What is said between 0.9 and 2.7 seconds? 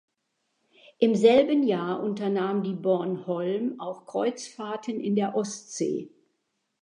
Im selben Jahr unternahm